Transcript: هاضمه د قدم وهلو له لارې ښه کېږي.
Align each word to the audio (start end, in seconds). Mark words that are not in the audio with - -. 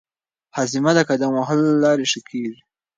هاضمه 0.55 0.91
د 0.97 0.99
قدم 1.09 1.31
وهلو 1.35 1.65
له 1.71 1.77
لارې 1.85 2.05
ښه 2.11 2.19
کېږي. 2.29 2.59